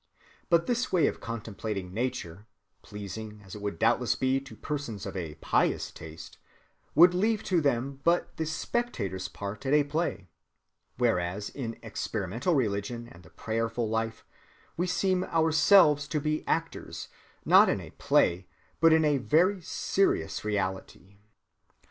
But 0.49 0.65
this 0.65 0.91
way 0.91 1.05
of 1.05 1.19
contemplating 1.19 1.93
nature, 1.93 2.47
pleasing 2.81 3.39
as 3.45 3.53
it 3.53 3.61
would 3.61 3.77
doubtless 3.77 4.15
be 4.15 4.39
to 4.39 4.55
persons 4.55 5.05
of 5.05 5.15
a 5.15 5.35
pious 5.35 5.91
taste, 5.91 6.39
would 6.95 7.13
leave 7.13 7.43
to 7.43 7.61
them 7.61 8.01
but 8.03 8.35
the 8.37 8.47
spectators' 8.47 9.27
part 9.27 9.63
at 9.67 9.75
a 9.75 9.83
play, 9.83 10.27
whereas 10.97 11.49
in 11.49 11.77
experimental 11.83 12.55
religion 12.55 13.07
and 13.09 13.21
the 13.21 13.29
prayerful 13.29 13.87
life, 13.87 14.25
we 14.75 14.87
seem 14.87 15.23
ourselves 15.25 16.07
to 16.07 16.19
be 16.19 16.43
actors, 16.47 17.07
and 17.43 17.51
not 17.51 17.69
in 17.69 17.79
a 17.79 17.91
play, 17.91 18.47
but 18.79 18.91
in 18.91 19.05
a 19.05 19.19
very 19.19 19.61
serious 19.61 20.43
reality. 20.43 21.17